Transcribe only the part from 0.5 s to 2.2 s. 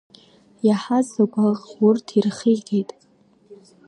Иаҳаз агәаӷ урҭ